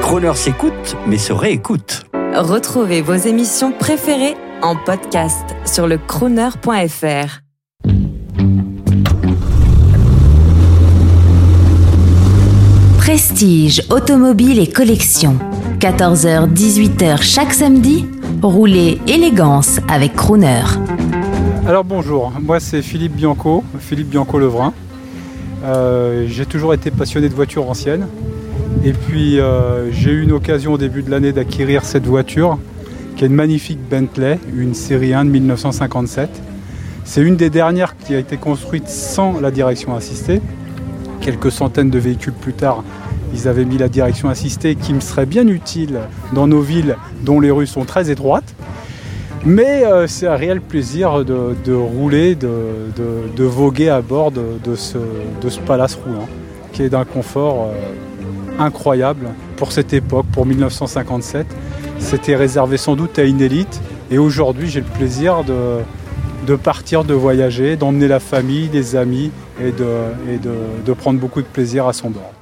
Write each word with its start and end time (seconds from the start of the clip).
Croner 0.00 0.34
s'écoute, 0.34 0.96
mais 1.06 1.18
se 1.18 1.32
réécoute. 1.32 2.04
Retrouvez 2.34 3.02
vos 3.02 3.14
émissions 3.14 3.72
préférées 3.72 4.36
en 4.62 4.76
podcast 4.76 5.44
sur 5.64 5.86
le 5.86 5.98
crooner.fr. 5.98 7.40
Prestige, 12.98 13.82
automobile 13.90 14.60
et 14.60 14.68
collection. 14.68 15.36
14h-18h 15.80 17.20
chaque 17.20 17.52
samedi, 17.52 18.06
roulez 18.40 19.00
élégance 19.08 19.80
avec 19.88 20.14
Crooner. 20.14 20.62
Alors 21.66 21.84
bonjour, 21.84 22.32
moi 22.40 22.60
c'est 22.60 22.82
Philippe 22.82 23.14
Bianco, 23.14 23.64
Philippe 23.80 24.08
Bianco-Levrin. 24.08 24.72
Euh, 25.64 26.26
j'ai 26.28 26.46
toujours 26.46 26.74
été 26.74 26.90
passionné 26.90 27.28
de 27.28 27.34
voitures 27.34 27.68
anciennes. 27.68 28.06
Et 28.84 28.92
puis 28.92 29.38
euh, 29.38 29.92
j'ai 29.92 30.10
eu 30.10 30.22
une 30.22 30.32
occasion 30.32 30.72
au 30.72 30.78
début 30.78 31.02
de 31.02 31.10
l'année 31.10 31.32
d'acquérir 31.32 31.84
cette 31.84 32.06
voiture, 32.06 32.58
qui 33.16 33.24
est 33.24 33.28
une 33.28 33.34
magnifique 33.34 33.78
Bentley, 33.88 34.38
une 34.56 34.74
série 34.74 35.14
1 35.14 35.26
de 35.26 35.30
1957. 35.30 36.28
C'est 37.04 37.22
une 37.22 37.36
des 37.36 37.50
dernières 37.50 37.96
qui 37.96 38.14
a 38.14 38.18
été 38.18 38.36
construite 38.36 38.88
sans 38.88 39.40
la 39.40 39.50
direction 39.50 39.94
assistée. 39.94 40.40
Quelques 41.20 41.52
centaines 41.52 41.90
de 41.90 41.98
véhicules 41.98 42.32
plus 42.32 42.54
tard, 42.54 42.82
ils 43.32 43.48
avaient 43.48 43.64
mis 43.64 43.78
la 43.78 43.88
direction 43.88 44.28
assistée 44.28 44.74
qui 44.74 44.92
me 44.92 45.00
serait 45.00 45.26
bien 45.26 45.46
utile 45.46 46.00
dans 46.34 46.46
nos 46.46 46.60
villes 46.60 46.96
dont 47.22 47.40
les 47.40 47.50
rues 47.50 47.66
sont 47.66 47.84
très 47.84 48.10
étroites. 48.10 48.54
Mais 49.44 49.84
euh, 49.84 50.06
c'est 50.06 50.26
un 50.28 50.36
réel 50.36 50.60
plaisir 50.60 51.24
de, 51.24 51.72
rouler, 51.72 52.36
de, 52.36 53.44
voguer 53.44 53.88
à 53.88 54.00
bord 54.00 54.30
de, 54.30 54.74
ce, 54.76 54.98
palace 55.66 55.96
roulant, 55.96 56.28
qui 56.72 56.82
est 56.82 56.90
d'un 56.90 57.04
confort 57.04 57.68
euh, 57.68 57.74
incroyable 58.58 59.28
pour 59.56 59.72
cette 59.72 59.92
époque, 59.92 60.26
pour 60.32 60.46
1957. 60.46 61.46
C'était 61.98 62.36
réservé 62.36 62.76
sans 62.76 62.96
doute 62.96 63.18
à 63.18 63.24
une 63.24 63.40
élite. 63.40 63.80
Et 64.10 64.18
aujourd'hui, 64.18 64.68
j'ai 64.68 64.80
le 64.80 64.86
plaisir 64.86 65.44
de, 65.44 66.56
partir, 66.56 67.04
de 67.04 67.14
voyager, 67.14 67.76
d'emmener 67.76 68.08
la 68.08 68.20
famille, 68.20 68.68
les 68.72 68.96
amis 68.96 69.30
et, 69.60 69.72
de, 69.72 70.92
prendre 70.94 71.18
beaucoup 71.18 71.40
de 71.40 71.46
plaisir 71.46 71.86
à 71.86 71.92
son 71.92 72.10
bord. 72.10 72.32